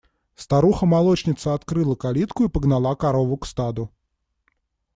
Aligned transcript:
Старуха 0.35 0.87
молочница 0.87 1.53
открыла 1.53 1.93
калитку 1.93 2.45
и 2.45 2.49
погнала 2.49 2.95
корову 2.95 3.37
к 3.37 3.45
стаду. 3.45 3.91